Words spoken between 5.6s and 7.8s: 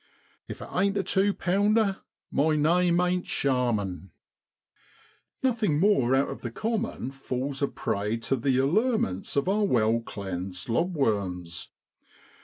more out of the common falls a